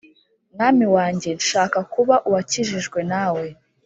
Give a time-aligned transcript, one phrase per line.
[0.53, 3.45] Mwami Wanjye nshaka kuba uwakijijwe nawe